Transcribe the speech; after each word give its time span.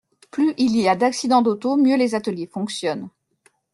Plus 0.31 0.55
il 0.57 0.75
y 0.77 0.87
a 0.87 0.95
d’accidents 0.95 1.43
d’auto, 1.43 1.77
mieux 1.77 1.95
les 1.95 2.15
ateliers 2.15 2.47
fonctionnent. 2.47 3.11